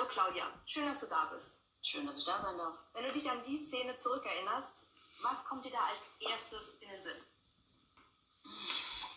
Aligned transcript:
Hallo 0.00 0.08
Claudia, 0.08 0.46
schön, 0.64 0.86
dass 0.86 1.00
du 1.00 1.06
da 1.08 1.26
bist. 1.26 1.60
Schön, 1.82 2.06
dass 2.06 2.16
ich 2.16 2.24
da 2.24 2.40
sein 2.40 2.56
darf. 2.56 2.74
Wenn 2.94 3.04
du 3.04 3.12
dich 3.12 3.30
an 3.30 3.42
die 3.42 3.58
Szene 3.58 3.94
zurückerinnerst, 3.98 4.86
was 5.20 5.44
kommt 5.44 5.62
dir 5.62 5.72
da 5.72 5.78
als 5.78 6.30
erstes 6.30 6.76
in 6.76 6.88
den 6.88 7.02
Sinn? 7.02 7.22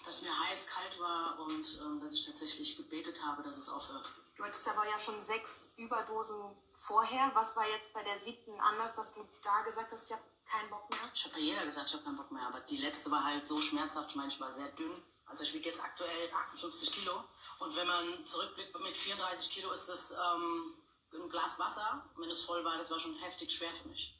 Dass 0.05 0.21
mir 0.23 0.38
heiß, 0.38 0.68
kalt 0.68 1.00
war 1.00 1.39
und 1.39 1.80
ähm, 1.80 2.02
dass 2.02 2.11
ich 2.11 2.25
tatsächlich 2.25 2.75
gebetet 2.75 3.23
habe, 3.23 3.41
dass 3.43 3.55
es 3.55 3.70
aufhört. 3.70 4.11
Du 4.36 4.43
hattest 4.43 4.68
aber 4.68 4.86
ja 4.89 5.00
schon 5.00 5.21
sechs 5.21 5.73
Überdosen 5.77 6.54
vorher. 6.73 7.31
Was 7.34 7.55
war 7.55 7.70
jetzt 7.70 7.93
bei 7.93 8.04
der 8.04 8.20
siebten 8.20 8.59
anders, 8.59 8.93
dass 8.93 9.13
du 9.13 9.25
da 9.41 9.61
gesagt 9.61 9.89
hast, 9.89 10.07
ich 10.07 10.18
habe 10.18 10.23
keinen 10.45 10.70
Bock 10.70 10.89
mehr? 10.89 11.00
Ich 11.13 11.23
habe 11.23 11.36
bei 11.36 11.39
jeder 11.39 11.63
gesagt, 11.63 11.88
ich 11.88 11.93
habe 11.93 12.04
keinen 12.04 12.18
Bock 12.18 12.31
mehr, 12.34 12.45
aber 12.45 12.59
die 12.59 12.77
letzte 12.77 13.09
war 13.09 13.23
halt 13.23 13.45
so 13.45 13.61
schmerzhaft. 13.61 14.09
Ich 14.09 14.15
meine, 14.18 14.34
ich 14.34 14.39
war 14.41 14.52
sehr 14.52 14.68
dünn. 14.73 15.02
Also 15.34 15.45
ich 15.45 15.54
wiege 15.55 15.70
jetzt 15.70 15.84
aktuell 15.84 16.31
58 16.31 16.91
Kilo. 16.91 17.23
Und 17.57 17.75
wenn 17.75 17.88
man 17.88 18.23
zurückblickt 18.23 18.79
mit 18.79 18.95
34 18.95 19.49
Kilo, 19.52 19.71
ist 19.71 19.89
das 19.89 20.11
ähm, 20.11 20.75
ein 21.12 21.27
Glas 21.27 21.58
Wasser. 21.58 22.05
Wenn 22.17 22.30
es 22.30 22.41
voll 22.41 22.63
war, 22.63 22.77
das 22.77 22.91
war 22.91 22.99
schon 22.99 23.16
heftig 23.16 23.52
schwer 23.52 23.73
für 23.73 23.88
mich. 23.88 24.16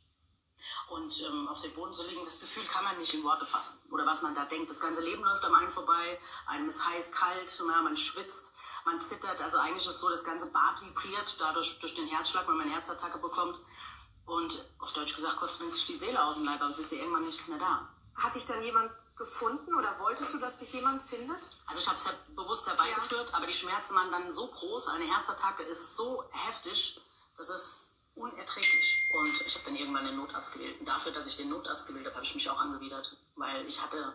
Und 0.90 1.22
ähm, 1.22 1.48
auf 1.50 1.62
dem 1.62 1.72
Boden 1.74 1.94
zu 1.94 2.02
liegen, 2.08 2.26
das 2.26 2.40
Gefühl 2.40 2.66
kann 2.66 2.84
man 2.84 2.98
nicht 2.98 3.14
in 3.14 3.24
Worte 3.24 3.46
fassen. 3.46 3.80
Oder 3.92 4.08
was 4.08 4.24
man 4.24 4.34
da 4.34 4.46
denkt. 4.46 4.72
Das 4.72 4.80
ganze 4.80 5.04
Leben 5.04 5.22
läuft 5.22 5.46
am 5.46 5.54
einen 5.54 5.70
vorbei. 5.70 6.20
Einem 6.48 6.68
ist 6.68 6.84
heiß, 6.84 7.12
kalt, 7.12 7.60
ja, 7.60 7.82
man 7.84 7.96
schwitzt, 7.96 8.52
man 8.84 9.00
zittert. 9.00 9.40
Also 9.40 9.60
eigentlich 9.60 9.86
ist 9.86 10.00
so, 10.00 10.10
das 10.10 10.24
ganze 10.24 10.48
Bad 10.48 10.82
vibriert 10.82 11.36
dadurch 11.38 11.78
durch 11.78 11.94
den 11.94 12.08
Herzschlag, 12.08 12.48
wenn 12.48 12.58
man 12.58 12.66
eine 12.66 12.74
Herzattacke 12.74 13.20
bekommt. 13.20 13.60
Und 14.26 14.66
auf 14.80 14.94
Deutsch 14.94 15.14
gesagt, 15.14 15.36
kurz 15.36 15.60
sich 15.60 15.86
die 15.86 15.96
Seele 15.96 16.24
aus 16.24 16.36
dem 16.36 16.46
Leib, 16.46 16.60
aber 16.60 16.70
es 16.70 16.80
ist 16.80 16.92
ja 16.92 16.98
irgendwann 16.98 17.26
nichts 17.26 17.48
mehr 17.50 17.60
da. 17.60 17.88
Hat 18.16 18.34
dich 18.34 18.48
dann 18.48 18.64
jemand 18.64 18.92
gefunden 19.16 19.74
oder 19.76 20.00
wolltest 20.00 20.34
du, 20.34 20.40
dass 20.40 20.58
dich 20.58 20.74
jemand 20.74 21.02
findet? 21.02 21.50
Also 21.66 21.82
ich 21.82 21.88
habe 21.88 21.98
es 21.98 22.06
ja 22.06 22.12
bewusst 22.36 22.68
herbeigeführt, 22.68 23.30
ja. 23.30 23.36
aber 23.36 23.48
die 23.48 23.54
Schmerzen 23.54 23.96
waren 23.96 24.12
dann 24.12 24.32
so 24.32 24.48
groß, 24.48 24.90
eine 24.90 25.06
Herzattacke 25.06 25.64
ist 25.64 25.96
so 25.96 26.24
heftig, 26.32 27.00
das 27.38 27.50
ist 27.50 27.92
unerträglich. 28.16 29.10
Und 29.14 29.42
ich 29.42 29.56
habe 29.56 29.66
dann 29.66 29.76
irgendwann 29.76 30.06
den 30.06 30.16
Notarzt 30.16 30.54
gewählt. 30.54 30.80
Und 30.80 30.86
dafür, 30.86 31.12
dass 31.12 31.28
ich 31.28 31.38
den 31.38 31.50
Notarzt 31.50 31.88
gewählt 31.88 32.06
habe, 32.06 32.16
habe 32.16 32.26
ich 32.26 32.36
mich 32.36 32.50
auch 32.50 32.60
angewidert, 32.60 33.18
weil 33.36 33.66
ich 33.66 33.82
hatte 33.82 34.14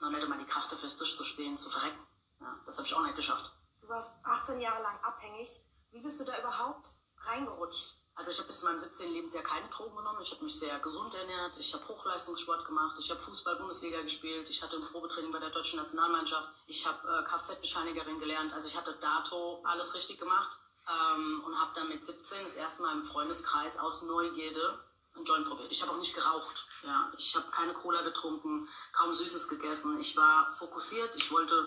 noch 0.00 0.10
nicht 0.10 0.22
einmal 0.22 0.38
die 0.38 0.46
Kraft 0.46 0.70
dafür, 0.70 0.88
durchzustehen, 0.88 1.56
zu 1.58 1.70
verrecken. 1.70 1.98
Ja, 2.40 2.60
das 2.66 2.76
habe 2.76 2.86
ich 2.86 2.94
auch 2.94 3.02
nicht 3.02 3.16
geschafft. 3.16 3.52
Du 3.80 3.88
warst 3.88 4.12
18 4.24 4.60
Jahre 4.60 4.82
lang 4.82 4.98
abhängig. 5.02 5.62
Wie 5.92 6.00
bist 6.00 6.20
du 6.20 6.24
da 6.24 6.38
überhaupt 6.38 6.88
reingerutscht? 7.18 8.03
Also 8.16 8.30
ich 8.30 8.38
habe 8.38 8.46
bis 8.46 8.60
zu 8.60 8.66
meinem 8.66 8.78
17. 8.78 9.12
Lebensjahr 9.12 9.42
keine 9.42 9.68
Drogen 9.68 9.96
genommen. 9.96 10.20
Ich 10.22 10.30
habe 10.30 10.44
mich 10.44 10.56
sehr 10.56 10.78
gesund 10.78 11.14
ernährt. 11.14 11.56
Ich 11.58 11.74
habe 11.74 11.86
Hochleistungssport 11.88 12.64
gemacht. 12.64 12.96
Ich 12.98 13.10
habe 13.10 13.20
Fußball-Bundesliga 13.20 14.02
gespielt. 14.02 14.48
Ich 14.48 14.62
hatte 14.62 14.76
ein 14.76 14.84
Probetraining 14.84 15.32
bei 15.32 15.40
der 15.40 15.50
deutschen 15.50 15.80
Nationalmannschaft. 15.80 16.48
Ich 16.66 16.86
habe 16.86 17.08
äh, 17.08 17.24
Kfz-Bescheinigerin 17.24 18.20
gelernt. 18.20 18.52
Also 18.52 18.68
ich 18.68 18.76
hatte 18.76 18.96
dato 19.00 19.60
alles 19.64 19.94
richtig 19.94 20.18
gemacht 20.18 20.58
ähm, 20.88 21.42
und 21.44 21.58
habe 21.58 21.72
dann 21.74 21.88
mit 21.88 22.04
17 22.04 22.44
das 22.44 22.54
erste 22.54 22.82
Mal 22.82 22.92
im 22.92 23.04
Freundeskreis 23.04 23.78
aus 23.78 24.02
Neugierde 24.02 24.78
einen 25.16 25.24
Joint 25.24 25.48
probiert. 25.48 25.72
Ich 25.72 25.82
habe 25.82 25.92
auch 25.92 25.98
nicht 25.98 26.14
geraucht. 26.14 26.66
Ja. 26.84 27.12
Ich 27.16 27.34
habe 27.34 27.50
keine 27.50 27.72
Cola 27.72 28.02
getrunken, 28.02 28.68
kaum 28.92 29.12
Süßes 29.12 29.48
gegessen. 29.48 29.98
Ich 29.98 30.16
war 30.16 30.50
fokussiert. 30.52 31.14
Ich 31.16 31.32
wollte 31.32 31.66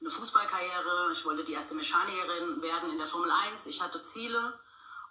eine 0.00 0.10
Fußballkarriere. 0.10 1.10
Ich 1.12 1.24
wollte 1.24 1.44
die 1.44 1.52
erste 1.52 1.74
Mechanikerin 1.76 2.62
werden 2.62 2.90
in 2.90 2.98
der 2.98 3.06
Formel 3.06 3.30
1. 3.30 3.66
Ich 3.66 3.80
hatte 3.80 4.02
Ziele. 4.02 4.58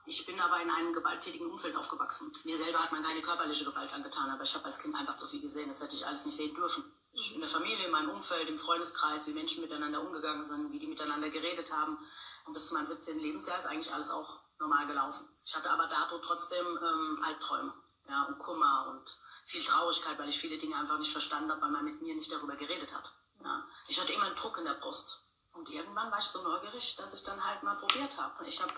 Ich 0.06 0.26
bin 0.26 0.40
aber 0.40 0.62
in 0.62 0.70
einem 0.70 0.94
gewalttätigen 0.94 1.50
Umfeld 1.50 1.76
aufgewachsen. 1.76 2.32
Mir 2.44 2.58
selber 2.58 2.80
hat 2.80 2.92
man 2.92 3.04
keine 3.04 3.22
körperliche 3.22 3.64
Gewalt 3.64 3.94
angetan, 3.94 4.30
aber 4.30 4.44
ich 4.44 4.54
habe 4.54 4.66
als 4.66 4.80
Kind 4.80 4.96
einfach 4.96 5.16
zu 5.16 5.26
viel 5.28 5.40
gesehen. 5.40 5.70
Das 5.70 5.82
hätte 5.82 5.96
ich 5.96 6.06
alles 6.06 6.26
nicht 6.26 6.36
sehen 6.36 6.54
dürfen. 6.54 6.84
Ich 7.14 7.34
in 7.34 7.40
der 7.40 7.50
Familie, 7.50 7.86
in 7.86 7.92
meinem 7.92 8.10
Umfeld, 8.10 8.50
im 8.50 8.58
Freundeskreis, 8.58 9.28
wie 9.28 9.34
Menschen 9.34 9.62
miteinander 9.62 10.02
umgegangen 10.02 10.44
sind, 10.44 10.72
wie 10.72 10.80
die 10.80 10.88
miteinander 10.88 11.30
geredet 11.30 11.72
haben. 11.72 11.98
Und 12.46 12.54
bis 12.54 12.68
zu 12.68 12.74
meinem 12.74 12.86
17. 12.86 13.20
Lebensjahr 13.20 13.58
ist 13.58 13.68
eigentlich 13.68 13.94
alles 13.94 14.10
auch 14.10 14.42
normal 14.60 14.88
gelaufen. 14.88 15.30
Ich 15.46 15.56
hatte 15.56 15.72
aber 15.72 15.88
dato 15.88 16.18
trotzdem 16.20 16.66
ähm, 16.66 17.24
Albträume 17.24 17.74
ja, 18.10 18.24
und 18.24 18.40
Kummer 18.40 18.88
und 18.90 19.18
viel 19.46 19.64
Traurigkeit, 19.64 20.18
weil 20.20 20.30
ich 20.30 20.40
viele 20.40 20.58
Dinge 20.58 20.76
einfach 20.76 21.00
nicht 21.00 21.12
verstanden 21.12 21.52
habe, 21.52 21.62
weil 21.62 21.72
man 21.72 21.86
mit 21.86 22.02
mir 22.02 22.16
nicht 22.16 22.32
darüber 22.32 22.56
geredet 22.56 22.94
hat. 22.94 23.14
Ja. 23.42 23.66
Ich 23.88 24.00
hatte 24.00 24.14
immer 24.14 24.26
einen 24.26 24.36
Druck 24.36 24.58
in 24.58 24.66
der 24.66 24.76
Brust. 24.76 25.22
Und 25.54 25.70
irgendwann 25.70 26.12
war 26.12 26.20
ich 26.20 26.26
so 26.26 26.42
neugierig, 26.42 26.96
dass 26.96 27.14
ich 27.14 27.24
dann 27.24 27.44
halt 27.44 27.62
mal 27.64 27.76
probiert 27.76 28.18
habe. 28.20 28.46
Ich 28.46 28.62
habe 28.62 28.74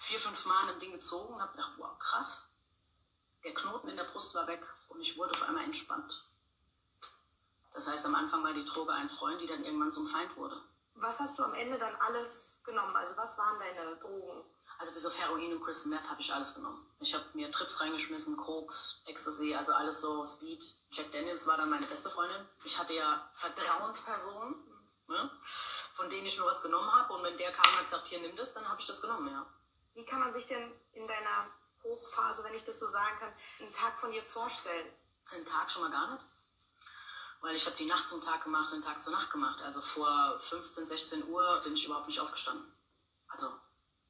vier, 0.00 0.18
fünf 0.18 0.46
Mal 0.46 0.62
an 0.62 0.68
dem 0.68 0.80
Ding 0.80 0.92
gezogen 0.92 1.34
und 1.34 1.42
habe 1.42 1.52
gedacht, 1.52 1.72
wow, 1.76 1.98
krass. 1.98 2.48
Der 3.44 3.54
Knoten 3.54 3.88
in 3.88 3.96
der 3.96 4.04
Brust 4.04 4.34
war 4.34 4.46
weg 4.46 4.66
und 4.88 5.00
ich 5.00 5.16
wurde 5.16 5.32
auf 5.32 5.42
einmal 5.42 5.64
entspannt. 5.64 6.26
Das 7.72 7.86
heißt, 7.86 8.06
am 8.06 8.14
Anfang 8.14 8.42
war 8.42 8.52
die 8.52 8.64
Droge 8.64 8.92
ein 8.92 9.08
Freund, 9.08 9.40
die 9.40 9.46
dann 9.46 9.64
irgendwann 9.64 9.92
zum 9.92 10.06
Feind 10.06 10.36
wurde. 10.36 10.60
Was 10.94 11.20
hast 11.20 11.38
du 11.38 11.44
am 11.44 11.54
Ende 11.54 11.78
dann 11.78 11.94
alles 11.96 12.62
genommen? 12.64 12.94
Also 12.96 13.16
was 13.16 13.38
waren 13.38 13.58
deine 13.60 13.96
Drogen? 13.98 14.44
Also 14.78 14.92
bis 14.92 15.04
auf 15.04 15.18
Heroin 15.18 15.52
und 15.52 15.62
Crystal 15.62 15.90
Meth 15.90 16.08
habe 16.10 16.20
ich 16.20 16.32
alles 16.32 16.54
genommen. 16.54 16.86
Ich 16.98 17.14
habe 17.14 17.24
mir 17.34 17.50
Trips 17.50 17.80
reingeschmissen, 17.80 18.36
Koks, 18.36 19.02
Ecstasy, 19.04 19.54
also 19.54 19.72
alles 19.74 20.00
so, 20.00 20.24
Speed. 20.24 20.64
Jack 20.90 21.12
Daniels 21.12 21.46
war 21.46 21.58
dann 21.58 21.68
meine 21.68 21.86
beste 21.86 22.08
Freundin. 22.08 22.46
Ich 22.64 22.78
hatte 22.78 22.94
ja 22.94 23.30
Vertrauenspersonen, 23.34 24.54
ne, 25.08 25.30
von 25.92 26.08
denen 26.08 26.26
ich 26.26 26.38
nur 26.38 26.46
was 26.46 26.62
genommen 26.62 26.90
habe. 26.90 27.12
Und 27.12 27.22
wenn 27.22 27.36
der 27.36 27.52
kam 27.52 27.74
und 27.74 27.84
gesagt, 27.84 28.08
hier, 28.08 28.20
nimm 28.20 28.34
das, 28.36 28.54
dann 28.54 28.66
habe 28.66 28.80
ich 28.80 28.86
das 28.86 29.02
genommen, 29.02 29.28
ja. 29.28 29.46
Wie 30.00 30.06
kann 30.06 30.20
man 30.20 30.32
sich 30.32 30.46
denn 30.46 30.72
in 30.94 31.06
deiner 31.06 31.50
Hochphase, 31.84 32.42
wenn 32.44 32.54
ich 32.54 32.64
das 32.64 32.80
so 32.80 32.86
sagen 32.86 33.18
kann, 33.18 33.34
einen 33.60 33.70
Tag 33.70 33.98
von 33.98 34.10
dir 34.10 34.22
vorstellen? 34.22 34.90
Einen 35.30 35.44
Tag 35.44 35.70
schon 35.70 35.82
mal 35.82 35.90
gar 35.90 36.14
nicht. 36.14 36.24
Weil 37.42 37.54
ich 37.54 37.66
habe 37.66 37.76
die 37.76 37.84
Nacht 37.84 38.08
zum 38.08 38.22
Tag 38.22 38.42
gemacht 38.42 38.72
und 38.72 38.80
den 38.80 38.88
Tag 38.88 39.02
zur 39.02 39.12
Nacht 39.12 39.30
gemacht. 39.30 39.60
Also 39.60 39.82
vor 39.82 40.40
15, 40.40 40.86
16 40.86 41.28
Uhr 41.28 41.60
bin 41.64 41.74
ich 41.74 41.84
überhaupt 41.84 42.06
nicht 42.06 42.18
aufgestanden. 42.18 42.72
Also 43.28 43.52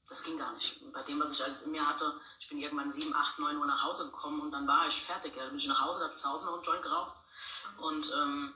das 0.09 0.23
ging 0.23 0.39
gar 0.39 0.53
nicht. 0.53 0.93
Bei 0.93 1.03
dem, 1.03 1.19
was 1.19 1.33
ich 1.33 1.43
alles 1.43 1.63
in 1.63 1.73
mir 1.73 1.85
hatte, 1.85 2.21
ich 2.39 2.49
bin 2.49 2.59
irgendwann 2.59 2.93
7, 2.93 3.13
8, 3.13 3.41
9 3.41 3.57
Uhr 3.57 3.67
nach 3.67 3.83
Hause 3.83 4.05
gekommen 4.05 4.43
und 4.43 4.53
dann 4.53 4.69
war 4.69 4.87
ich 4.87 5.03
fertig. 5.03 5.35
Ja. 5.35 5.43
Dann 5.43 5.51
bin 5.51 5.59
ich 5.59 5.67
nach 5.67 5.81
Hause, 5.81 6.05
habe 6.05 6.15
zu 6.15 6.29
Hause 6.29 6.47
noch 6.47 6.55
einen 6.55 6.63
Joint 6.63 6.83
geraucht 6.83 7.17
und 7.79 8.13
ähm, 8.15 8.55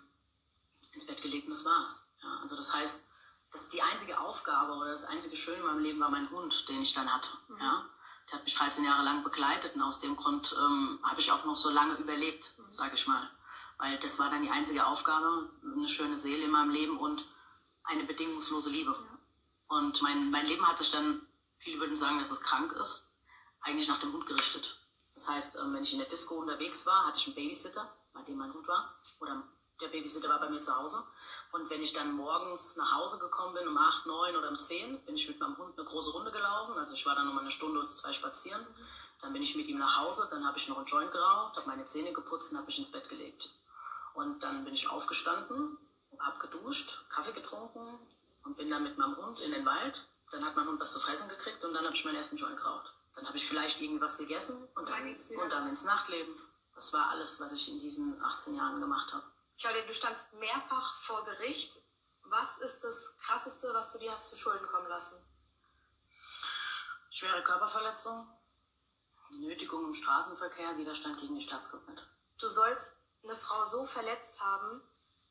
ins 0.93 1.07
Bett 1.07 1.21
gelegt 1.21 1.49
und 1.49 1.55
das 1.55 1.65
war's. 1.65 2.07
Ja. 2.23 2.39
Also 2.43 2.55
das 2.55 2.73
heißt, 2.73 3.09
das 3.55 3.69
die 3.69 3.81
einzige 3.81 4.19
Aufgabe 4.19 4.73
oder 4.73 4.91
das 4.91 5.05
einzige 5.05 5.37
Schöne 5.37 5.59
in 5.59 5.67
meinem 5.67 5.83
Leben 5.83 6.01
war 6.01 6.11
mein 6.11 6.29
Hund, 6.31 6.69
den 6.69 6.83
ich 6.83 6.93
dann 6.93 7.13
hatte. 7.13 7.29
Mhm. 7.49 7.59
Ja? 7.61 7.87
Der 8.27 8.39
hat 8.39 8.45
mich 8.45 8.55
13 8.55 8.85
Jahre 8.85 9.05
lang 9.05 9.23
begleitet 9.23 9.77
und 9.77 9.83
aus 9.83 10.01
dem 10.01 10.17
Grund 10.17 10.55
ähm, 10.59 10.99
habe 11.03 11.21
ich 11.21 11.31
auch 11.31 11.45
noch 11.45 11.55
so 11.55 11.71
lange 11.71 11.95
überlebt, 11.95 12.53
mhm. 12.59 12.73
sage 12.73 12.95
ich 12.95 13.07
mal. 13.07 13.31
Weil 13.79 13.99
das 13.99 14.19
war 14.19 14.29
dann 14.29 14.43
die 14.43 14.51
einzige 14.51 14.87
Aufgabe, 14.87 15.49
eine 15.63 15.89
schöne 15.89 16.17
Seele 16.17 16.45
in 16.45 16.51
meinem 16.51 16.71
Leben 16.71 16.99
und 16.99 17.27
eine 17.85 18.05
bedingungslose 18.05 18.71
Liebe. 18.71 18.91
Ja. 18.91 19.77
Und 19.77 20.03
mein, 20.03 20.31
mein 20.31 20.47
Leben 20.47 20.67
hat 20.67 20.79
sich 20.79 20.91
dann, 20.91 21.25
viele 21.59 21.79
würden 21.79 21.97
sagen, 21.97 22.19
dass 22.19 22.33
es 22.33 22.41
krank 22.41 22.73
ist, 22.73 23.07
eigentlich 23.61 23.89
nach 23.89 23.99
dem 23.99 24.13
Hund 24.13 24.27
gerichtet. 24.27 24.79
Das 25.15 25.29
heißt, 25.29 25.57
ähm, 25.57 25.75
wenn 25.75 25.85
ich 25.85 25.93
in 25.93 26.01
der 26.01 26.09
Disco 26.09 26.35
unterwegs 26.35 26.87
war, 26.87 27.07
hatte 27.07 27.19
ich 27.19 27.27
einen 27.27 27.37
Babysitter, 27.37 27.89
bei 28.13 28.23
dem 28.23 28.37
mein 28.37 28.53
Hund 28.53 28.67
war, 28.67 28.95
oder 29.21 29.43
der 29.81 29.89
Babysitter 29.89 30.29
war 30.29 30.41
bei 30.41 30.49
mir 30.49 30.61
zu 30.61 30.77
Hause. 30.77 31.03
Und 31.53 31.69
wenn 31.71 31.83
ich 31.83 31.93
dann 31.93 32.13
morgens 32.13 32.77
nach 32.77 32.97
Hause 32.97 33.19
gekommen 33.19 33.55
bin, 33.55 33.69
um 33.69 33.77
8, 33.77 34.07
9 34.07 34.37
oder 34.37 34.49
um 34.49 34.59
10, 34.59 35.05
bin 35.05 35.17
ich 35.17 35.29
mit 35.29 35.39
meinem 35.41 35.57
Hund 35.57 35.79
eine 35.79 35.87
große 35.87 36.13
Runde 36.13 36.31
gelaufen. 36.31 36.77
Also 36.79 36.95
ich 36.95 37.05
war 37.07 37.15
dann 37.15 37.27
nochmal 37.27 37.43
eine 37.43 37.51
Stunde 37.51 37.79
oder 37.79 37.89
zwei 37.89 38.13
spazieren. 38.13 38.67
Dann 39.21 39.33
bin 39.33 39.43
ich 39.43 39.57
mit 39.57 39.67
ihm 39.69 39.79
nach 39.79 39.99
Hause, 39.99 40.29
dann 40.31 40.47
habe 40.47 40.59
ich 40.59 40.69
noch 40.69 40.77
einen 40.77 40.87
Joint 40.87 41.13
geraucht, 41.13 41.57
habe 41.57 41.67
meine 41.67 41.85
Zähne 41.87 42.13
geputzt 42.13 42.53
und 42.53 42.59
habe 42.59 42.67
mich 42.67 42.79
ins 42.79 42.91
Bett 42.91 43.09
gelegt. 43.09 43.51
Und 44.15 44.43
dann 44.43 44.65
bin 44.65 44.75
ich 44.75 44.89
aufgestanden, 44.89 45.79
habe 46.19 46.39
geduscht, 46.39 47.09
Kaffee 47.09 47.33
getrunken 47.33 47.99
und 48.45 48.57
bin 48.57 48.71
dann 48.71 48.83
mit 48.83 48.99
meinem 48.99 49.17
Hund 49.17 49.41
in 49.41 49.53
den 49.53 49.65
Wald. 49.65 50.07
Dann 50.31 50.45
hat 50.45 50.57
mein 50.57 50.67
Hund 50.67 50.81
was 50.81 50.93
zu 50.93 51.01
fressen 51.01 51.29
gekriegt 51.29 51.65
und 51.65 51.73
dann 51.75 51.85
habe 51.85 51.95
ich 51.95 52.05
meinen 52.05 52.17
ersten 52.17 52.37
Joint 52.37 52.57
geraucht. 52.57 52.93
Dann 53.15 53.27
habe 53.27 53.37
ich 53.37 53.47
vielleicht 53.47 53.81
irgendwas 53.81 54.19
gegessen 54.19 54.69
und 54.75 54.89
dann, 54.89 55.09
und 55.09 55.53
dann 55.53 55.65
ins 55.65 55.85
Nachtleben. 55.85 56.35
Das 56.75 56.93
war 56.93 57.11
alles, 57.11 57.41
was 57.41 57.53
ich 57.53 57.71
in 57.71 57.79
diesen 57.79 58.21
18 58.23 58.57
Jahren 58.57 58.81
gemacht 58.81 59.13
habe. 59.13 59.25
Claudia, 59.59 59.83
du 59.83 59.95
standst 59.95 60.33
mehrfach 60.35 60.97
vor 61.03 61.25
Gericht. 61.25 61.81
Was 62.23 62.59
ist 62.59 62.83
das 62.83 63.17
Krasseste, 63.19 63.73
was 63.75 63.93
du 63.93 63.99
dir 63.99 64.13
hast 64.13 64.31
zu 64.31 64.37
Schulden 64.37 64.67
kommen 64.67 64.89
lassen? 64.89 65.23
Schwere 67.11 67.43
Körperverletzung, 67.45 68.29
Nötigung 69.31 69.87
im 69.87 69.95
Straßenverkehr, 69.95 70.77
Widerstand 70.79 71.21
gegen 71.21 71.35
die 71.35 71.41
Staatsgewalt. 71.41 72.09
Du 72.39 72.49
sollst 72.49 72.97
eine 73.23 73.37
Frau 73.37 73.63
so 73.65 73.85
verletzt 73.85 74.41
haben, 74.41 74.83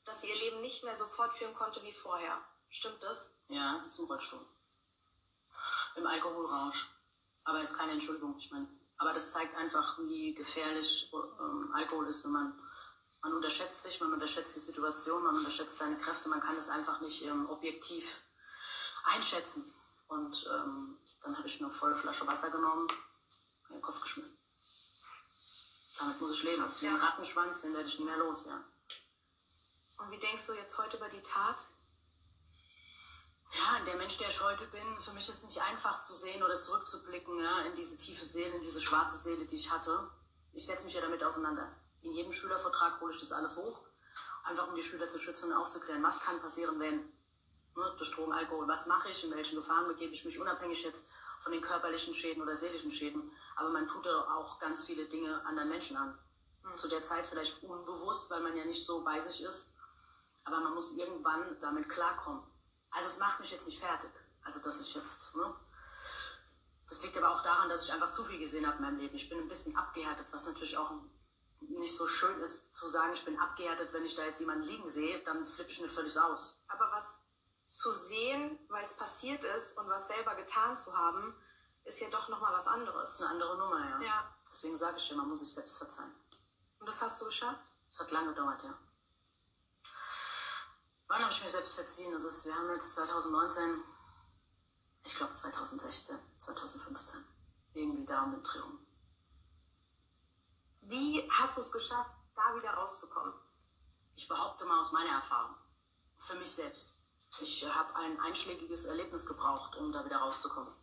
dass 0.06 0.21
sie 0.21 0.30
ihr 0.30 0.36
Leben 0.36 0.62
nicht 0.62 0.83
mehr 0.83 0.95
so 0.95 1.06
fortführen 1.06 1.53
konnte 1.53 1.83
wie 1.83 1.92
vorher. 1.92 2.42
Stimmt 2.69 3.03
das? 3.03 3.36
Ja, 3.50 3.77
sie 3.77 3.89
ist 3.89 4.00
im 4.00 4.06
Rollstuhl. 4.06 4.45
Im 5.95 6.07
Alkoholrausch. 6.07 6.88
Aber 7.44 7.62
ist 7.62 7.77
keine 7.77 7.92
Entschuldigung, 7.92 8.38
ich 8.38 8.50
meine. 8.51 8.68
Aber 8.97 9.13
das 9.13 9.31
zeigt 9.31 9.56
einfach, 9.56 10.00
wie 10.00 10.33
gefährlich 10.33 11.12
ähm, 11.13 11.71
Alkohol 11.75 12.07
ist, 12.07 12.24
wenn 12.24 12.31
man 12.31 12.59
man 13.23 13.33
unterschätzt 13.33 13.83
sich, 13.83 13.99
man 13.99 14.13
unterschätzt 14.13 14.55
die 14.55 14.59
Situation, 14.59 15.23
man 15.23 15.37
unterschätzt 15.37 15.79
seine 15.79 15.97
Kräfte, 15.97 16.29
man 16.29 16.41
kann 16.41 16.55
es 16.57 16.69
einfach 16.69 17.01
nicht 17.01 17.23
ähm, 17.23 17.49
objektiv 17.49 18.21
einschätzen. 19.05 19.73
Und 20.07 20.47
ähm, 20.53 20.99
dann 21.21 21.35
habe 21.37 21.47
ich 21.47 21.59
eine 21.59 21.71
volle 21.71 21.95
Flasche 21.95 22.27
Wasser 22.27 22.51
genommen, 22.51 22.87
in 23.69 23.75
den 23.75 23.81
Kopf 23.81 24.01
geschmissen. 24.01 24.37
Damit 25.97 26.21
muss 26.21 26.35
ich 26.35 26.43
leben. 26.43 26.61
Das 26.61 26.75
ist 26.75 26.81
wie 26.83 26.87
ein 26.87 26.95
Rattenschwanz, 26.95 27.61
den 27.61 27.73
werde 27.73 27.87
ich 27.87 27.97
nicht 27.97 28.07
mehr 28.07 28.17
los, 28.17 28.45
ja. 28.45 28.63
Und 29.97 30.11
wie 30.11 30.19
denkst 30.19 30.45
du 30.45 30.53
jetzt 30.53 30.77
heute 30.77 30.97
über 30.97 31.09
die 31.09 31.21
Tat? 31.21 31.57
ja, 33.53 33.79
der 33.85 33.95
Mensch, 33.95 34.17
der 34.17 34.29
ich 34.29 34.41
heute 34.41 34.65
bin, 34.67 34.99
für 34.99 35.13
mich 35.13 35.29
ist 35.29 35.37
es 35.37 35.43
nicht 35.43 35.61
einfach 35.61 36.01
zu 36.01 36.13
sehen 36.13 36.41
oder 36.41 36.57
zurückzublicken 36.57 37.37
ja, 37.37 37.61
in 37.61 37.75
diese 37.75 37.97
tiefe 37.97 38.25
Seele, 38.25 38.55
in 38.55 38.61
diese 38.61 38.81
schwarze 38.81 39.17
Seele, 39.17 39.45
die 39.45 39.55
ich 39.55 39.71
hatte. 39.71 40.09
Ich 40.53 40.65
setze 40.65 40.85
mich 40.85 40.93
ja 40.93 41.01
damit 41.01 41.23
auseinander. 41.23 41.71
In 42.03 42.11
jedem 42.11 42.33
Schülervertrag 42.33 43.00
hole 43.01 43.13
ich 43.13 43.19
das 43.19 43.31
alles 43.31 43.57
hoch, 43.57 43.79
einfach 44.44 44.67
um 44.67 44.75
die 44.75 44.83
Schüler 44.83 45.07
zu 45.07 45.17
schützen 45.17 45.51
und 45.51 45.57
aufzuklären, 45.57 46.03
was 46.03 46.19
kann 46.19 46.39
passieren, 46.41 46.79
wenn 46.79 46.97
ne, 47.75 47.95
durch 47.97 48.11
Drogen, 48.11 48.33
Alkohol, 48.33 48.67
was 48.67 48.88
mache 48.88 49.09
ich, 49.09 49.23
in 49.23 49.31
welchen 49.31 49.55
Gefahren 49.55 49.88
begebe 49.88 50.13
ich 50.13 50.25
mich, 50.25 50.39
unabhängig 50.39 50.83
jetzt 50.83 51.07
von 51.39 51.51
den 51.53 51.61
körperlichen 51.61 52.13
Schäden 52.13 52.44
oder 52.44 52.55
seelischen 52.55 52.91
Schäden. 52.91 53.31
Aber 53.55 53.69
man 53.69 53.88
tut 53.88 54.07
auch 54.07 54.59
ganz 54.59 54.83
viele 54.83 55.05
Dinge 55.05 55.45
anderen 55.45 55.69
Menschen 55.69 55.97
an. 55.97 56.17
Mhm. 56.63 56.77
Zu 56.77 56.88
der 56.88 57.03
Zeit 57.03 57.25
vielleicht 57.25 57.63
unbewusst, 57.63 58.29
weil 58.29 58.41
man 58.41 58.56
ja 58.56 58.65
nicht 58.65 58.85
so 58.85 59.03
bei 59.03 59.19
sich 59.19 59.44
ist. 59.44 59.73
Aber 60.45 60.59
man 60.59 60.73
muss 60.73 60.95
irgendwann 60.97 61.57
damit 61.61 61.88
klarkommen. 61.88 62.44
Also 62.91 63.09
es 63.09 63.19
macht 63.19 63.39
mich 63.39 63.51
jetzt 63.51 63.65
nicht 63.65 63.79
fertig. 63.79 64.11
Also 64.44 64.59
dass 64.59 64.81
ich 64.81 64.94
jetzt, 64.94 65.35
ne? 65.35 65.56
Das 66.89 67.01
liegt 67.01 67.17
aber 67.17 67.31
auch 67.31 67.41
daran, 67.41 67.69
dass 67.69 67.85
ich 67.85 67.94
einfach 67.94 68.11
zu 68.11 68.23
viel 68.23 68.39
gesehen 68.39 68.67
habe 68.67 68.77
in 68.77 68.83
meinem 68.83 68.99
Leben. 68.99 69.15
Ich 69.15 69.29
bin 69.29 69.39
ein 69.39 69.47
bisschen 69.47 69.75
abgehärtet, 69.75 70.27
was 70.31 70.45
natürlich 70.45 70.77
auch 70.77 70.91
nicht 71.69 71.95
so 71.95 72.07
schön 72.07 72.39
ist 72.42 72.74
zu 72.74 72.88
sagen, 72.88 73.13
ich 73.13 73.25
bin 73.25 73.39
abgehärtet, 73.39 73.94
wenn 73.94 74.06
ich 74.06 74.15
da 74.15 74.24
jetzt 74.24 74.39
jemanden 74.39 74.63
liegen 74.63 74.89
sehe, 74.89 75.19
dann 75.24 75.45
flippe 75.45 75.71
ich 75.71 75.81
nicht 75.81 75.94
völlig 75.94 76.18
aus. 76.19 76.63
Aber 76.68 76.92
was 76.92 77.19
zu 77.65 77.94
sehen, 77.94 78.60
weil 78.69 78.83
es 78.86 78.95
passiert 78.95 79.44
ist 79.44 79.77
und 79.77 79.88
was 79.89 80.07
selber 80.07 80.36
getan 80.36 80.77
zu 80.77 80.95
haben, 80.95 81.36
ist 81.86 82.00
ja 82.00 82.10
doch 82.10 82.30
nochmal 82.30 82.54
was 82.54 82.68
anderes. 82.68 83.10
Das 83.10 83.13
ist 83.13 83.21
eine 83.21 83.31
andere 83.31 83.57
Nummer, 83.57 83.80
ja. 83.80 84.01
ja. 84.01 84.36
Deswegen 84.50 84.75
sage 84.75 84.98
ich 84.98 85.07
dir, 85.07 85.15
man 85.15 85.30
muss 85.30 85.39
sich 85.39 85.54
selbst 85.54 85.77
verzeihen. 85.77 86.13
Und 86.80 86.88
das 86.88 87.01
hast 87.01 87.19
du 87.21 87.25
geschafft? 87.25 87.62
Das 87.89 88.00
hat 88.00 88.12
lange 88.12 88.30
gedauert, 88.30 88.63
ja. 88.63 88.77
Wann 91.07 91.21
habe 91.21 91.31
ich 91.31 91.44
mir 91.44 91.50
selbst 91.50 91.75
verziehen? 91.75 92.12
Das 92.12 92.24
ist, 92.24 92.45
wir 92.45 92.56
haben 92.56 92.71
jetzt 92.71 92.94
2019, 92.94 93.83
ich 95.04 95.16
glaube 95.16 95.33
2016, 95.33 96.18
2015. 96.39 97.24
Irgendwie 97.74 98.06
da 98.06 98.24
um 98.24 98.31
den 98.31 98.44
Dreh 98.44 98.59
Wie 100.88 101.30
hast 101.31 101.57
du 101.57 101.62
es 101.62 101.71
geschafft, 101.71 102.15
da 102.35 102.56
wieder 102.56 102.71
rauszukommen? 102.71 103.33
Ich 104.15 104.27
behaupte 104.27 104.65
mal 104.65 104.80
aus 104.80 104.91
meiner 104.91 105.12
Erfahrung. 105.12 105.56
Für 106.18 106.35
mich 106.35 106.51
selbst. 106.51 107.00
Ich 107.39 107.65
habe 107.68 107.95
ein 107.95 108.19
einschlägiges 108.19 108.85
Erlebnis 108.85 109.25
gebraucht, 109.25 109.75
um 109.77 109.91
da 109.91 110.06
wieder 110.06 110.18
rauszukommen. 110.18 110.74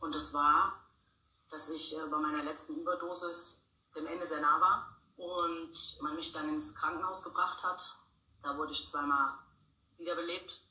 Und 0.00 0.14
das 0.14 0.32
war, 0.32 0.80
dass 1.50 1.68
ich 1.68 1.96
äh, 1.96 2.06
bei 2.06 2.18
meiner 2.18 2.42
letzten 2.42 2.76
Überdosis 2.80 3.68
dem 3.94 4.06
Ende 4.06 4.26
sehr 4.26 4.40
nah 4.40 4.60
war 4.60 4.98
und 5.16 6.00
man 6.00 6.16
mich 6.16 6.32
dann 6.32 6.48
ins 6.48 6.74
Krankenhaus 6.74 7.22
gebracht 7.22 7.62
hat 7.62 7.96
da 8.42 8.58
wurde 8.58 8.72
ich 8.72 8.86
zweimal 8.86 9.38
wiederbelebt 9.96 10.62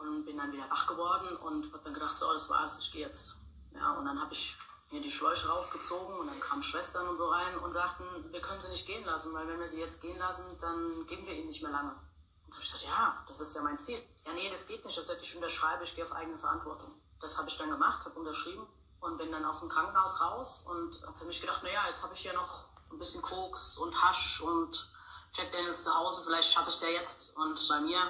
und 0.00 0.24
bin 0.24 0.36
dann 0.36 0.52
wieder 0.52 0.68
wach 0.70 0.86
geworden 0.86 1.36
und 1.38 1.72
habe 1.72 1.88
mir 1.88 1.94
gedacht, 1.94 2.16
so, 2.16 2.32
das 2.32 2.48
war's, 2.50 2.78
ich 2.78 2.92
gehe 2.92 3.06
jetzt. 3.06 3.36
Ja, 3.72 3.92
und 3.92 4.04
dann 4.04 4.20
habe 4.20 4.32
ich 4.32 4.56
mir 4.90 5.00
die 5.00 5.10
Schläuche 5.10 5.48
rausgezogen 5.48 6.16
und 6.16 6.26
dann 6.26 6.40
kamen 6.40 6.62
Schwestern 6.62 7.08
und 7.08 7.16
so 7.16 7.28
rein 7.28 7.58
und 7.58 7.72
sagten, 7.72 8.04
wir 8.30 8.40
können 8.40 8.60
sie 8.60 8.70
nicht 8.70 8.86
gehen 8.86 9.04
lassen, 9.04 9.32
weil 9.32 9.46
wenn 9.46 9.58
wir 9.58 9.66
sie 9.66 9.80
jetzt 9.80 10.02
gehen 10.02 10.18
lassen, 10.18 10.44
dann 10.58 11.06
geben 11.06 11.26
wir 11.26 11.34
ihnen 11.34 11.46
nicht 11.46 11.62
mehr 11.62 11.70
lange. 11.70 11.90
Und 11.90 12.50
da 12.50 12.54
habe 12.54 12.64
ich 12.64 12.72
gesagt, 12.72 12.90
ja, 12.90 13.24
das 13.26 13.40
ist 13.40 13.54
ja 13.54 13.62
mein 13.62 13.78
Ziel. 13.78 14.02
Ja, 14.26 14.32
nee, 14.32 14.50
das 14.50 14.66
geht 14.66 14.84
nicht. 14.84 14.98
Ich 14.98 15.08
habe 15.08 15.20
ich 15.20 15.36
unterschreibe, 15.36 15.84
ich 15.84 15.94
gehe 15.94 16.04
auf 16.04 16.12
eigene 16.12 16.38
Verantwortung. 16.38 16.90
Das 17.20 17.38
habe 17.38 17.48
ich 17.48 17.56
dann 17.56 17.70
gemacht, 17.70 18.04
habe 18.04 18.18
unterschrieben 18.18 18.66
und 19.00 19.16
bin 19.16 19.30
dann 19.30 19.44
aus 19.44 19.60
dem 19.60 19.68
Krankenhaus 19.68 20.20
raus 20.20 20.64
und 20.68 21.02
habe 21.06 21.16
für 21.16 21.24
mich 21.24 21.40
gedacht, 21.40 21.62
naja, 21.62 21.86
jetzt 21.86 22.02
habe 22.02 22.14
ich 22.14 22.20
hier 22.20 22.34
noch 22.34 22.66
ein 22.90 22.98
bisschen 22.98 23.22
Koks 23.22 23.76
und 23.76 23.94
Hasch 24.02 24.40
und 24.40 24.90
Jack 25.34 25.52
Daniels 25.52 25.84
zu 25.84 25.94
Hause, 25.94 26.22
vielleicht 26.24 26.52
schaffe 26.52 26.70
ich 26.70 26.74
es 26.74 26.82
ja 26.82 26.88
jetzt. 26.88 27.36
Und 27.36 27.68
bei 27.68 27.80
mir 27.80 28.00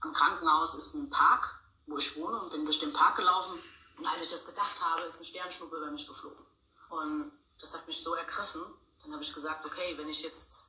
am 0.00 0.12
Krankenhaus 0.12 0.74
ist 0.74 0.94
ein 0.94 1.10
Park, 1.10 1.60
wo 1.86 1.98
ich 1.98 2.16
wohne 2.16 2.40
und 2.40 2.50
bin 2.50 2.64
durch 2.64 2.80
den 2.80 2.92
Park 2.92 3.16
gelaufen. 3.16 3.58
Und 3.96 4.06
als 4.06 4.22
ich 4.22 4.30
das 4.30 4.46
gedacht 4.46 4.82
habe, 4.82 5.02
ist 5.02 5.16
eine 5.16 5.24
Sternschnuppe 5.24 5.76
über 5.76 5.90
mich 5.90 6.06
geflogen. 6.06 6.44
Und 6.90 7.32
das 7.60 7.74
hat 7.74 7.86
mich 7.86 8.02
so 8.02 8.14
ergriffen. 8.14 8.62
Dann 9.02 9.12
habe 9.12 9.22
ich 9.22 9.32
gesagt, 9.32 9.64
okay, 9.64 9.96
wenn 9.98 10.08
ich 10.08 10.22
jetzt 10.22 10.64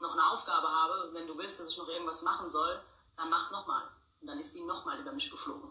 noch 0.00 0.12
eine 0.12 0.30
Aufgabe 0.30 0.68
habe, 0.68 1.10
wenn 1.12 1.26
du 1.26 1.36
willst, 1.36 1.60
dass 1.60 1.70
ich 1.70 1.78
noch 1.78 1.88
irgendwas 1.88 2.22
machen 2.22 2.48
soll, 2.48 2.82
dann 3.16 3.30
mach's 3.30 3.50
nochmal. 3.50 3.82
Und 4.20 4.26
dann 4.28 4.38
ist 4.38 4.54
die 4.54 4.62
nochmal 4.62 4.98
über 5.00 5.12
mich 5.12 5.30
geflogen. 5.30 5.70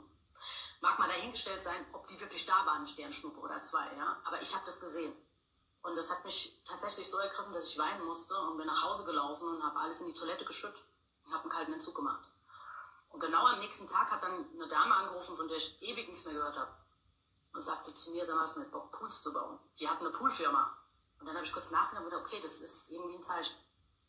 Mag 0.79 0.99
mal 0.99 1.07
dahingestellt 1.07 1.61
sein, 1.61 1.85
ob 1.93 2.07
die 2.07 2.19
wirklich 2.19 2.45
da 2.45 2.65
war, 2.65 2.73
eine 2.73 2.87
Sternschnuppe 2.87 3.39
oder 3.39 3.61
zwei, 3.61 3.85
ja. 3.97 4.21
Aber 4.23 4.41
ich 4.41 4.53
habe 4.53 4.65
das 4.65 4.79
gesehen. 4.79 5.13
Und 5.81 5.97
das 5.97 6.11
hat 6.11 6.23
mich 6.25 6.61
tatsächlich 6.65 7.09
so 7.09 7.17
ergriffen, 7.17 7.53
dass 7.53 7.69
ich 7.69 7.77
weinen 7.77 8.05
musste 8.05 8.37
und 8.41 8.57
bin 8.57 8.67
nach 8.67 8.83
Hause 8.83 9.05
gelaufen 9.05 9.47
und 9.47 9.63
habe 9.63 9.79
alles 9.79 10.01
in 10.01 10.07
die 10.07 10.13
Toilette 10.13 10.45
geschüttet 10.45 10.83
und 11.25 11.33
habe 11.33 11.43
einen 11.43 11.51
kalten 11.51 11.73
Entzug 11.73 11.95
gemacht. 11.95 12.27
Und 13.09 13.19
genau 13.19 13.45
am 13.45 13.59
nächsten 13.59 13.87
Tag 13.87 14.11
hat 14.11 14.21
dann 14.21 14.45
eine 14.53 14.67
Dame 14.67 14.95
angerufen, 14.95 15.35
von 15.35 15.47
der 15.47 15.57
ich 15.57 15.81
ewig 15.81 16.07
nichts 16.07 16.25
mehr 16.25 16.33
gehört 16.33 16.57
habe. 16.57 16.71
Und 17.53 17.61
sagte 17.63 17.93
zu 17.93 18.11
mir, 18.11 18.25
sag 18.25 18.35
mal, 18.35 18.43
hast 18.43 18.57
du 18.57 18.69
Bock, 18.69 18.91
Pools 18.91 19.23
zu 19.23 19.33
bauen? 19.33 19.59
Die 19.79 19.89
hat 19.89 19.99
eine 19.99 20.11
Poolfirma. 20.11 20.77
Und 21.19 21.25
dann 21.25 21.35
habe 21.35 21.45
ich 21.45 21.53
kurz 21.53 21.71
nachgedacht 21.71 22.03
und 22.03 22.11
gedacht, 22.11 22.25
okay, 22.27 22.39
das 22.41 22.59
ist 22.59 22.91
irgendwie 22.91 23.15
ein 23.15 23.23
Zeichen. 23.23 23.57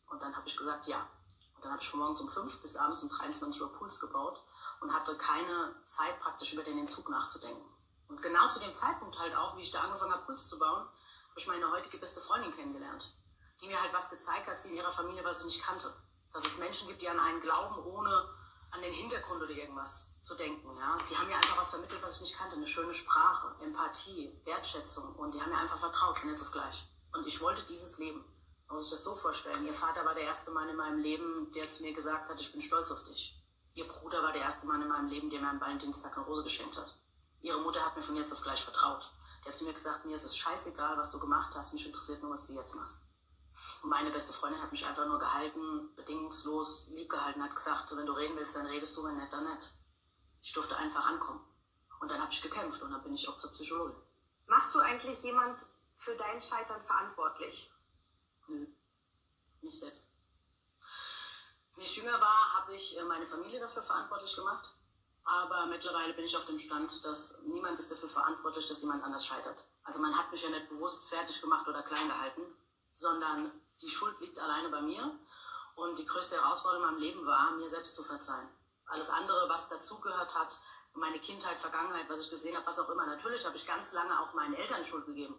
Und 0.07 0.21
dann 0.21 0.35
habe 0.35 0.47
ich 0.47 0.55
gesagt, 0.55 0.87
ja. 0.87 1.07
Und 1.55 1.65
dann 1.65 1.71
habe 1.71 1.81
ich 1.81 1.89
von 1.89 1.99
morgens 1.99 2.21
um 2.21 2.29
5 2.29 2.61
bis 2.61 2.75
abends 2.75 3.01
um 3.01 3.09
23 3.09 3.61
Uhr 3.61 3.73
Pools 3.73 3.99
gebaut 3.99 4.43
und 4.81 4.93
hatte 4.93 5.17
keine 5.17 5.75
Zeit 5.85 6.19
praktisch 6.19 6.53
über 6.53 6.63
den 6.63 6.77
Entzug 6.77 7.09
nachzudenken. 7.09 7.65
Und 8.07 8.21
genau 8.21 8.49
zu 8.49 8.59
dem 8.59 8.73
Zeitpunkt 8.73 9.19
halt 9.19 9.35
auch, 9.35 9.55
wie 9.57 9.61
ich 9.61 9.71
da 9.71 9.81
angefangen 9.81 10.13
habe, 10.13 10.25
Pools 10.25 10.47
zu 10.47 10.57
bauen, 10.57 10.81
habe 10.81 11.39
ich 11.39 11.47
meine 11.47 11.71
heutige 11.71 11.97
beste 11.97 12.21
Freundin 12.21 12.55
kennengelernt, 12.55 13.13
die 13.61 13.67
mir 13.67 13.81
halt 13.81 13.93
was 13.93 14.09
gezeigt 14.09 14.47
hat, 14.47 14.59
sie 14.59 14.69
in 14.69 14.77
ihrer 14.77 14.91
Familie, 14.91 15.23
was 15.23 15.39
ich 15.39 15.45
nicht 15.45 15.63
kannte. 15.63 15.93
Dass 16.31 16.45
es 16.45 16.57
Menschen 16.57 16.87
gibt, 16.87 17.01
die 17.01 17.09
an 17.09 17.19
einen 17.19 17.41
glauben, 17.41 17.77
ohne 17.85 18.29
an 18.71 18.81
den 18.81 18.93
Hintergrund 18.93 19.41
oder 19.41 19.51
irgendwas 19.51 20.19
zu 20.19 20.35
denken. 20.35 20.75
Ja? 20.77 20.97
Die 21.09 21.17
haben 21.17 21.27
mir 21.27 21.35
einfach 21.35 21.57
was 21.57 21.69
vermittelt, 21.69 22.01
was 22.03 22.15
ich 22.15 22.21
nicht 22.21 22.37
kannte. 22.37 22.55
Eine 22.55 22.67
schöne 22.67 22.93
Sprache, 22.93 23.55
Empathie, 23.63 24.39
Wertschätzung. 24.45 25.15
Und 25.15 25.33
die 25.33 25.41
haben 25.41 25.49
mir 25.49 25.57
einfach 25.57 25.77
vertraut, 25.77 26.17
von 26.17 26.29
jetzt 26.29 26.41
auf 26.41 26.51
gleich. 26.51 26.87
Und 27.13 27.25
ich 27.25 27.41
wollte 27.41 27.65
dieses 27.65 27.97
Leben. 27.97 28.23
Man 28.67 28.75
muss 28.75 28.89
sich 28.89 28.91
das 28.91 29.03
so 29.03 29.15
vorstellen. 29.15 29.65
Ihr 29.65 29.73
Vater 29.73 30.05
war 30.05 30.13
der 30.13 30.23
erste 30.23 30.51
Mann 30.51 30.69
in 30.69 30.75
meinem 30.75 30.99
Leben, 30.99 31.51
der 31.53 31.67
zu 31.67 31.83
mir 31.83 31.93
gesagt 31.93 32.29
hat, 32.29 32.39
ich 32.39 32.51
bin 32.51 32.61
stolz 32.61 32.91
auf 32.91 33.03
dich. 33.03 33.35
Ihr 33.73 33.87
Bruder 33.87 34.21
war 34.21 34.31
der 34.31 34.43
erste 34.43 34.67
Mann 34.67 34.81
in 34.81 34.89
meinem 34.89 35.07
Leben, 35.07 35.29
der 35.29 35.41
mir 35.41 35.49
am 35.49 35.61
Valentinstag 35.61 36.15
eine 36.15 36.25
Rose 36.25 36.43
geschenkt 36.43 36.77
hat. 36.77 36.95
Ihre 37.41 37.59
Mutter 37.61 37.83
hat 37.83 37.95
mir 37.95 38.03
von 38.03 38.15
jetzt 38.15 38.33
auf 38.33 38.41
gleich 38.41 38.63
vertraut. 38.63 39.11
Der 39.43 39.51
hat 39.51 39.57
zu 39.57 39.63
mir 39.63 39.73
gesagt, 39.73 40.05
mir 40.05 40.15
ist 40.15 40.25
es 40.25 40.35
scheißegal, 40.35 40.97
was 40.97 41.11
du 41.11 41.19
gemacht 41.19 41.55
hast, 41.55 41.73
mich 41.73 41.85
interessiert 41.85 42.21
nur, 42.21 42.31
was 42.31 42.47
du 42.47 42.53
jetzt 42.53 42.75
machst. 42.75 42.97
Und 43.81 43.89
meine 43.89 44.11
beste 44.11 44.33
Freundin 44.33 44.61
hat 44.61 44.71
mich 44.71 44.85
einfach 44.85 45.05
nur 45.05 45.19
gehalten, 45.19 45.95
bedingungslos 45.95 46.87
lieb 46.89 47.09
gehalten, 47.09 47.43
hat 47.43 47.55
gesagt, 47.55 47.95
wenn 47.95 48.05
du 48.05 48.11
reden 48.13 48.35
willst, 48.35 48.55
dann 48.55 48.67
redest 48.67 48.95
du, 48.97 49.03
wenn 49.05 49.17
nicht, 49.17 49.31
dann 49.31 49.53
nicht. 49.53 49.73
Ich 50.41 50.53
durfte 50.53 50.75
einfach 50.77 51.05
ankommen. 51.05 51.41
Und 52.01 52.09
dann 52.09 52.21
habe 52.21 52.31
ich 52.31 52.41
gekämpft 52.41 52.81
und 52.81 52.91
dann 52.91 53.03
bin 53.03 53.13
ich 53.13 53.27
auch 53.27 53.37
zur 53.37 53.51
Psychologin. 53.51 53.95
Machst 54.47 54.73
du 54.73 54.79
eigentlich 54.79 55.21
jemand 55.23 55.65
für 55.95 56.15
dein 56.15 56.41
Scheitern 56.41 56.81
verantwortlich? 56.81 57.71
Nö, 58.47 58.65
nicht 59.61 59.79
selbst. 59.79 60.09
Als 61.75 61.85
ich 61.85 61.97
jünger 61.97 62.19
war, 62.19 62.53
habe 62.57 62.75
ich 62.75 62.97
äh, 62.97 63.03
meine 63.03 63.25
Familie 63.25 63.59
dafür 63.59 63.81
verantwortlich 63.81 64.35
gemacht. 64.35 64.75
Aber 65.23 65.67
mittlerweile 65.67 66.13
bin 66.13 66.25
ich 66.25 66.35
auf 66.35 66.45
dem 66.45 66.57
Stand, 66.57 67.05
dass 67.05 67.41
niemand 67.43 67.79
ist 67.79 67.91
dafür 67.91 68.09
verantwortlich, 68.09 68.67
dass 68.67 68.81
jemand 68.81 69.03
anders 69.03 69.25
scheitert. 69.25 69.65
Also 69.83 70.01
man 70.01 70.17
hat 70.17 70.31
mich 70.31 70.41
ja 70.41 70.49
nicht 70.49 70.67
bewusst 70.69 71.07
fertig 71.07 71.39
gemacht 71.39 71.67
oder 71.67 71.83
klein 71.83 72.07
gehalten, 72.07 72.41
sondern 72.93 73.51
die 73.81 73.89
Schuld 73.89 74.19
liegt 74.19 74.39
alleine 74.39 74.69
bei 74.69 74.81
mir. 74.81 75.19
Und 75.75 75.97
die 75.97 76.05
größte 76.05 76.35
Herausforderung 76.35 76.85
in 76.85 76.91
meinem 76.91 77.01
Leben 77.01 77.25
war, 77.25 77.51
mir 77.51 77.69
selbst 77.69 77.95
zu 77.95 78.03
verzeihen. 78.03 78.49
Alles 78.87 79.09
andere, 79.09 79.47
was 79.47 79.69
dazugehört 79.69 80.35
hat, 80.35 80.57
meine 80.93 81.19
Kindheit, 81.19 81.57
Vergangenheit, 81.57 82.09
was 82.09 82.23
ich 82.23 82.29
gesehen 82.29 82.55
habe, 82.55 82.65
was 82.65 82.79
auch 82.79 82.89
immer. 82.89 83.05
Natürlich 83.05 83.45
habe 83.45 83.55
ich 83.55 83.65
ganz 83.65 83.93
lange 83.93 84.19
auch 84.19 84.33
meinen 84.33 84.55
Eltern 84.55 84.83
Schuld 84.83 85.05
gegeben. 85.05 85.35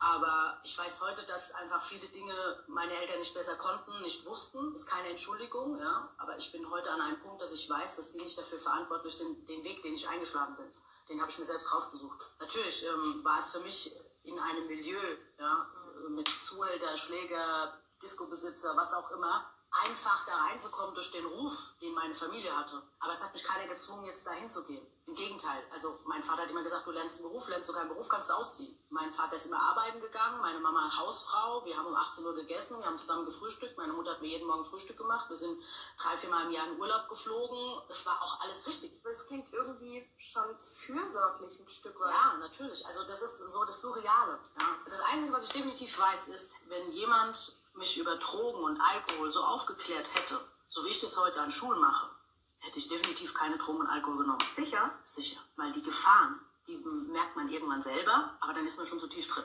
Aber 0.00 0.60
ich 0.62 0.78
weiß 0.78 1.00
heute, 1.00 1.24
dass 1.24 1.52
einfach 1.54 1.80
viele 1.80 2.06
Dinge 2.08 2.64
meine 2.68 2.92
Eltern 2.92 3.18
nicht 3.18 3.34
besser 3.34 3.56
konnten, 3.56 4.00
nicht 4.02 4.24
wussten. 4.26 4.72
Das 4.72 4.82
ist 4.82 4.88
keine 4.88 5.08
Entschuldigung, 5.08 5.78
ja. 5.78 6.14
Aber 6.18 6.36
ich 6.36 6.52
bin 6.52 6.68
heute 6.70 6.90
an 6.90 7.00
einem 7.00 7.20
Punkt, 7.20 7.42
dass 7.42 7.52
ich 7.52 7.68
weiß, 7.68 7.96
dass 7.96 8.12
sie 8.12 8.22
nicht 8.22 8.38
dafür 8.38 8.58
verantwortlich 8.58 9.16
sind, 9.16 9.48
den 9.48 9.64
Weg, 9.64 9.82
den 9.82 9.94
ich 9.94 10.08
eingeschlagen 10.08 10.56
bin. 10.56 10.72
Den 11.08 11.20
habe 11.20 11.30
ich 11.30 11.38
mir 11.38 11.44
selbst 11.44 11.72
rausgesucht. 11.72 12.30
Natürlich 12.38 12.86
ähm, 12.86 13.24
war 13.24 13.40
es 13.40 13.50
für 13.50 13.60
mich 13.60 13.96
in 14.22 14.38
einem 14.38 14.66
Milieu, 14.66 15.00
ja, 15.38 15.66
mit 16.08 16.28
Zuhälter, 16.28 16.96
Schläger, 16.96 17.80
Discobesitzer, 18.02 18.76
was 18.76 18.92
auch 18.94 19.10
immer, 19.10 19.50
einfach 19.70 20.24
da 20.26 20.34
reinzukommen 20.46 20.94
durch 20.94 21.10
den 21.10 21.26
Ruf, 21.26 21.74
den 21.80 21.92
meine 21.94 22.14
Familie 22.14 22.56
hatte. 22.56 22.82
Aber 23.00 23.12
es 23.12 23.22
hat 23.22 23.32
mich 23.32 23.44
keiner 23.44 23.66
gezwungen, 23.66 24.04
jetzt 24.06 24.26
dahin 24.26 24.48
zu 24.48 24.64
gehen. 24.64 24.86
Im 25.06 25.14
Gegenteil. 25.14 25.62
Also 25.72 25.98
mein 26.04 26.22
Vater 26.22 26.42
hat 26.42 26.50
immer 26.50 26.62
gesagt, 26.62 26.86
du 26.86 26.90
lernst 26.90 27.16
einen 27.16 27.28
Beruf, 27.30 27.48
lernst 27.48 27.68
du 27.68 27.72
keinen 27.72 27.88
Beruf, 27.88 28.08
kannst 28.08 28.28
du 28.28 28.34
ausziehen. 28.34 28.78
Mein 28.90 29.10
Vater 29.10 29.36
ist 29.36 29.46
immer 29.46 29.60
arbeiten 29.60 30.00
gegangen, 30.00 30.40
meine 30.40 30.60
Mama 30.60 30.94
Hausfrau. 30.98 31.64
Wir 31.64 31.76
haben 31.78 31.86
um 31.86 31.94
18 31.94 32.26
Uhr 32.26 32.34
gegessen, 32.34 32.78
wir 32.78 32.86
haben 32.86 32.98
zusammen 32.98 33.24
gefrühstückt. 33.24 33.78
Meine 33.78 33.94
Mutter 33.94 34.10
hat 34.10 34.20
mir 34.20 34.28
jeden 34.28 34.46
Morgen 34.46 34.64
Frühstück 34.64 34.98
gemacht. 34.98 35.30
Wir 35.30 35.36
sind 35.36 35.62
drei, 35.96 36.14
vier 36.16 36.28
Mal 36.28 36.44
im 36.46 36.50
Jahr 36.50 36.66
in 36.66 36.78
Urlaub 36.78 37.08
geflogen. 37.08 37.82
Es 37.88 38.04
war 38.04 38.20
auch 38.22 38.40
alles 38.40 38.66
richtig. 38.66 39.02
Das 39.02 39.26
klingt 39.26 39.50
irgendwie 39.50 40.06
schon 40.18 40.58
fürsorglich 40.58 41.58
ein 41.58 41.68
Stück 41.68 41.98
weit. 42.00 42.12
Ja, 42.12 42.34
natürlich. 42.38 42.86
Also 42.86 43.04
das 43.04 43.22
ist 43.22 43.38
so 43.38 43.64
das 43.64 43.80
Surreale. 43.80 44.38
Ja. 44.60 44.76
Das 44.84 45.00
Einzige, 45.00 45.32
was 45.32 45.44
ich 45.44 45.52
definitiv 45.52 45.98
weiß, 45.98 46.28
ist, 46.28 46.52
wenn 46.68 46.86
jemand 46.90 47.56
mich 47.78 47.96
über 47.96 48.16
Drogen 48.16 48.62
und 48.64 48.80
Alkohol 48.80 49.30
so 49.30 49.42
aufgeklärt 49.42 50.14
hätte, 50.14 50.40
so 50.66 50.84
wie 50.84 50.90
ich 50.90 51.00
das 51.00 51.16
heute 51.16 51.40
an 51.40 51.50
Schulen 51.50 51.80
mache, 51.80 52.10
hätte 52.58 52.78
ich 52.78 52.88
definitiv 52.88 53.32
keine 53.34 53.56
Drogen 53.56 53.80
und 53.80 53.86
Alkohol 53.86 54.18
genommen. 54.18 54.44
Sicher? 54.52 54.98
Sicher. 55.04 55.40
Weil 55.56 55.72
die 55.72 55.82
Gefahren, 55.82 56.40
die 56.66 56.76
merkt 56.76 57.36
man 57.36 57.48
irgendwann 57.48 57.80
selber, 57.80 58.36
aber 58.40 58.52
dann 58.52 58.66
ist 58.66 58.76
man 58.76 58.86
schon 58.86 58.98
so 58.98 59.06
tief 59.06 59.26
drin. 59.28 59.44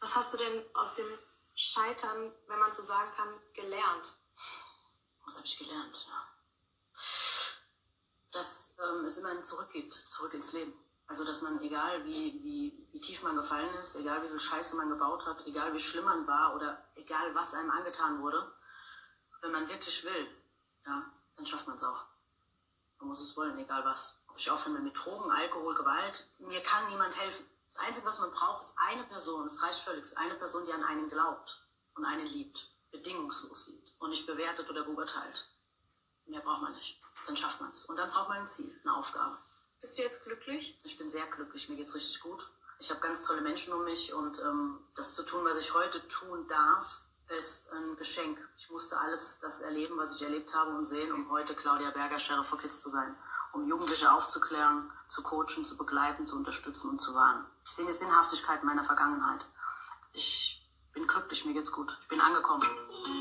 Was 0.00 0.14
hast 0.16 0.34
du 0.34 0.38
denn 0.38 0.64
aus 0.74 0.94
dem 0.94 1.06
Scheitern, 1.54 2.32
wenn 2.48 2.58
man 2.58 2.72
so 2.72 2.82
sagen 2.82 3.10
kann, 3.16 3.28
gelernt? 3.54 4.14
Was 5.24 5.36
habe 5.36 5.46
ich 5.46 5.58
gelernt? 5.58 6.06
Ja. 6.08 6.26
Dass 8.32 8.76
ähm, 8.82 9.04
es 9.04 9.18
immer 9.18 9.30
ein 9.30 9.44
Zurück 9.44 9.70
gibt, 9.70 9.92
zurück 9.92 10.34
ins 10.34 10.52
Leben. 10.52 10.72
Also, 11.10 11.24
dass 11.24 11.42
man, 11.42 11.60
egal 11.60 12.04
wie, 12.04 12.40
wie, 12.44 12.88
wie 12.92 13.00
tief 13.00 13.24
man 13.24 13.34
gefallen 13.34 13.74
ist, 13.74 13.96
egal 13.96 14.22
wie 14.22 14.28
viel 14.28 14.38
Scheiße 14.38 14.76
man 14.76 14.90
gebaut 14.90 15.26
hat, 15.26 15.44
egal 15.44 15.74
wie 15.74 15.80
schlimm 15.80 16.04
man 16.04 16.24
war 16.24 16.54
oder 16.54 16.84
egal 16.94 17.34
was 17.34 17.52
einem 17.52 17.72
angetan 17.72 18.22
wurde, 18.22 18.54
wenn 19.40 19.50
man 19.50 19.68
wirklich 19.68 20.04
will, 20.04 20.28
ja, 20.86 21.10
dann 21.34 21.44
schafft 21.44 21.66
man 21.66 21.74
es 21.74 21.82
auch. 21.82 22.04
Man 23.00 23.08
muss 23.08 23.20
es 23.20 23.36
wollen, 23.36 23.58
egal 23.58 23.84
was. 23.84 24.22
Ob 24.28 24.38
ich 24.38 24.48
aufhöre 24.52 24.78
mit 24.78 24.96
Drogen, 24.96 25.32
Alkohol, 25.32 25.74
Gewalt, 25.74 26.30
mir 26.38 26.62
kann 26.62 26.86
niemand 26.86 27.20
helfen. 27.20 27.44
Das 27.66 27.78
Einzige, 27.78 28.06
was 28.06 28.20
man 28.20 28.30
braucht, 28.30 28.62
ist 28.62 28.76
eine 28.78 29.02
Person. 29.02 29.46
Es 29.46 29.60
reicht 29.64 29.80
völlig. 29.80 30.02
Ist 30.02 30.16
eine 30.16 30.36
Person, 30.36 30.64
die 30.64 30.72
an 30.72 30.84
einen 30.84 31.08
glaubt 31.08 31.66
und 31.96 32.04
einen 32.04 32.26
liebt. 32.26 32.70
Bedingungslos 32.92 33.66
liebt. 33.66 33.96
Und 33.98 34.10
nicht 34.10 34.28
bewertet 34.28 34.70
oder 34.70 34.84
beurteilt. 34.84 35.48
Mehr 36.26 36.40
braucht 36.40 36.62
man 36.62 36.74
nicht. 36.76 37.00
Dann 37.26 37.36
schafft 37.36 37.60
man 37.60 37.70
es. 37.70 37.84
Und 37.86 37.96
dann 37.96 38.10
braucht 38.10 38.28
man 38.28 38.38
ein 38.38 38.46
Ziel, 38.46 38.78
eine 38.84 38.94
Aufgabe. 38.94 39.38
Bist 39.80 39.96
du 39.96 40.02
jetzt 40.02 40.24
glücklich? 40.24 40.78
Ich 40.84 40.98
bin 40.98 41.08
sehr 41.08 41.26
glücklich. 41.26 41.68
Mir 41.70 41.76
geht's 41.76 41.94
richtig 41.94 42.20
gut. 42.20 42.50
Ich 42.80 42.90
habe 42.90 43.00
ganz 43.00 43.22
tolle 43.22 43.40
Menschen 43.40 43.72
um 43.72 43.84
mich 43.84 44.12
und 44.12 44.38
ähm, 44.40 44.78
das 44.94 45.14
zu 45.14 45.22
tun, 45.22 45.44
was 45.44 45.58
ich 45.58 45.72
heute 45.74 46.06
tun 46.08 46.46
darf, 46.48 47.04
ist 47.38 47.70
ein 47.72 47.96
Geschenk. 47.96 48.38
Ich 48.58 48.70
musste 48.70 48.98
alles 48.98 49.38
das 49.40 49.60
erleben, 49.60 49.96
was 49.96 50.16
ich 50.16 50.22
erlebt 50.22 50.54
habe 50.54 50.72
und 50.72 50.84
sehen, 50.84 51.12
um 51.12 51.30
heute 51.30 51.54
Claudia 51.54 51.90
Berger, 51.90 52.18
Sheriff 52.18 52.46
for 52.46 52.58
Kids 52.58 52.80
zu 52.80 52.90
sein. 52.90 53.14
Um 53.52 53.68
Jugendliche 53.68 54.12
aufzuklären, 54.12 54.90
zu 55.08 55.22
coachen, 55.22 55.64
zu 55.64 55.76
begleiten, 55.76 56.26
zu 56.26 56.36
unterstützen 56.36 56.90
und 56.90 57.00
zu 57.00 57.14
warnen. 57.14 57.46
Ich 57.64 57.72
sehe 57.72 57.86
die 57.86 57.92
Sinnhaftigkeit 57.92 58.62
meiner 58.64 58.82
Vergangenheit. 58.82 59.46
Ich 60.12 60.68
bin 60.92 61.06
glücklich, 61.06 61.44
mir 61.46 61.54
geht's 61.54 61.72
gut. 61.72 61.96
Ich 62.02 62.08
bin 62.08 62.20
angekommen. 62.20 62.66